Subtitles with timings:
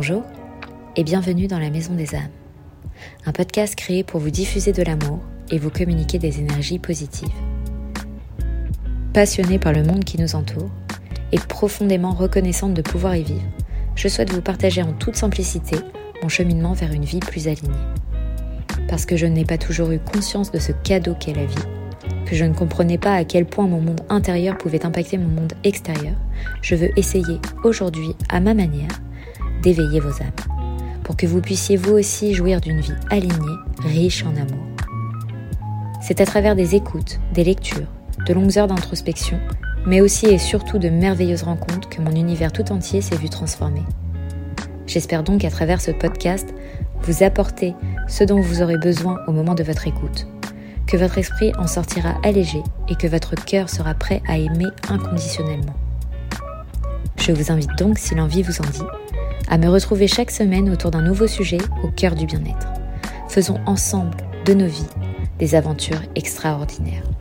[0.00, 0.22] Bonjour
[0.94, 2.30] et bienvenue dans la Maison des âmes,
[3.26, 5.18] un podcast créé pour vous diffuser de l'amour
[5.50, 7.34] et vous communiquer des énergies positives.
[9.12, 10.70] Passionnée par le monde qui nous entoure
[11.32, 13.42] et profondément reconnaissante de pouvoir y vivre,
[13.96, 15.78] je souhaite vous partager en toute simplicité
[16.22, 17.74] mon cheminement vers une vie plus alignée.
[18.86, 21.56] Parce que je n'ai pas toujours eu conscience de ce cadeau qu'est la vie,
[22.24, 25.54] que je ne comprenais pas à quel point mon monde intérieur pouvait impacter mon monde
[25.64, 26.14] extérieur,
[26.62, 28.92] je veux essayer aujourd'hui, à ma manière,
[29.62, 30.30] d'éveiller vos âmes,
[31.04, 34.64] pour que vous puissiez vous aussi jouir d'une vie alignée, riche en amour.
[36.00, 37.88] C'est à travers des écoutes, des lectures,
[38.26, 39.38] de longues heures d'introspection,
[39.86, 43.82] mais aussi et surtout de merveilleuses rencontres que mon univers tout entier s'est vu transformer.
[44.86, 46.54] J'espère donc à travers ce podcast
[47.02, 47.74] vous apporter
[48.08, 50.26] ce dont vous aurez besoin au moment de votre écoute,
[50.86, 55.74] que votre esprit en sortira allégé et que votre cœur sera prêt à aimer inconditionnellement.
[57.18, 58.86] Je vous invite donc, si l'envie vous en dit,
[59.48, 62.68] à me retrouver chaque semaine autour d'un nouveau sujet au cœur du bien-être.
[63.28, 64.86] Faisons ensemble de nos vies
[65.38, 67.17] des aventures extraordinaires.